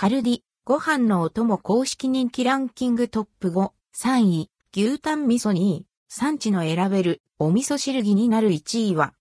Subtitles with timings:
[0.00, 9.12] カルディ、ご飯のお供公式人気ランキングトップ5、3位、牛タン味噌2位、産地の選べるお味噌汁着になる1位は、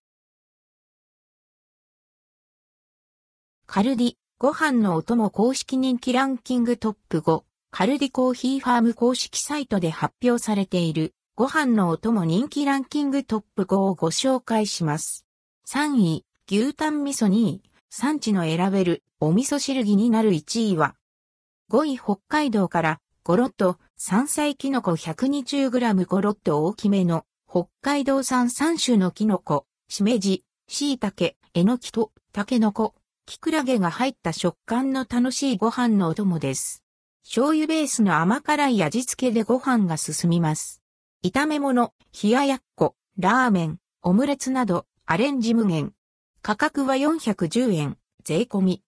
[3.66, 15.26] カルディ、ご飯のお供公式人気ランキングトップ5、カルディコーヒーファーム公式サイトで発表されている、ご飯のお供人気ランキングトップ5をご紹介します。
[15.68, 20.96] 3位、牛タン味噌2位、産地の選べるお味噌汁着になる1位は、
[21.72, 32.94] 5位北海道からゴロッと山菜キノコ 120g ゴロッと大きめの北海道産3種のキノコ、しめじ、椎茸、えのきとタケノコ、
[33.26, 36.84] キクラゲが入った食感の楽しいご飯のお供です。
[37.24, 40.84] 醤油ベースの甘辛い味付けでご飯が進みます。
[41.24, 45.94] 炒め物、冷ややっこ、ラーメン、オムレツなどアレンジ無限。
[46.42, 48.82] 価格は410円、税込み。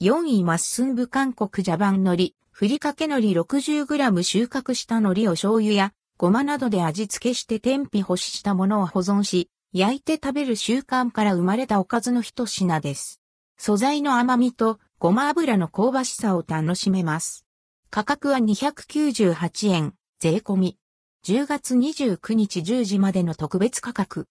[0.00, 13.20] 4位マッスンブ韓国ジャバン海苔、ふりかけ海苔 60g 収穫した海苔を醤油やごまなどで味付けして天日干ししたものを保存し、焼いて食べる習慣から生まれたおかずの一品です。
[13.58, 17.44] 素材の甘みとごま油の香ばしさを楽しめます。
[17.90, 20.78] 価格は298円、税込み。
[21.26, 24.28] 10月29日10時までの特別価格。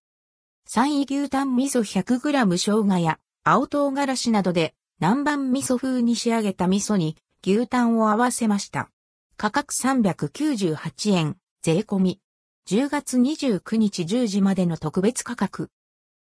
[0.68, 8.90] 三位牛タン味噌 100g 生姜や青唐辛子などで南蛮味噌風に仕上げた味噌に牛タンを合わせました。
[9.38, 12.20] 価格398円、税込み。
[12.68, 15.70] 10月29日10時までの特別価格。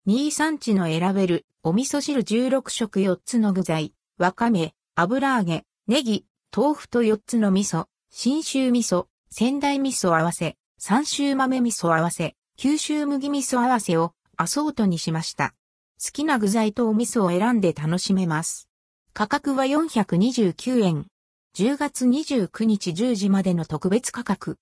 [0.08, 15.54] 2位産地の選べるお味噌汁16食4つの具材、わかめ、油揚げ、ネギ、豆腐と4つの味噌、新州味噌、仙台味噌合わせ、三州豆味噌合わせ、九州麦味噌合わせをアソートにしました。
[16.04, 18.70] 好きな具材とお味噌を選んで楽しめます。
[19.14, 21.06] 価格は429円。
[21.56, 24.58] 10月29日10時までの特別価格。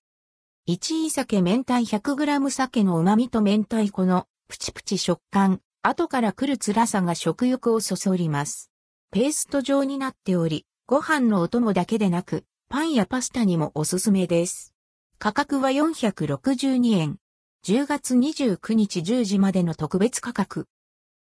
[0.68, 8.70] 1位酒明太 100g 酒の旨味と明太子のプチプチ食感、後から来る辛さが食欲をそそります。
[9.12, 14.74] ペースト状になっており、ご飯のお供だけでなく、パンやパスタにもおすすめです。
[15.18, 17.19] 価格は462円。
[17.62, 20.66] 10月29日10時までの特別価格。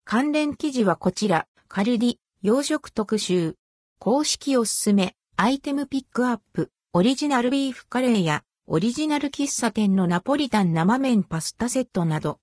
[0.05, 3.55] 関連記事はこちら、カルディ、洋食特集。
[3.99, 12.37] 公式おすすめ、アイテムピックアップ、オリジナルビーフカレーや、オリジナル喫茶店のナポリタン生麺パスタセットなど、